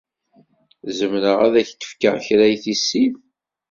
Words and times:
Zemreɣ 0.97 1.39
ad 1.47 1.53
ak-d-fkeɣ 1.61 2.15
kra 2.25 2.45
i 2.53 2.57
tissit? 2.63 3.15